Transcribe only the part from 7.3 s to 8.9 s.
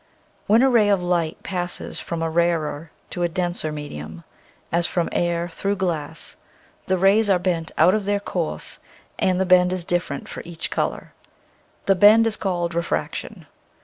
bent out of their course